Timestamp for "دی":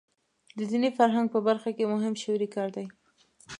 2.75-2.85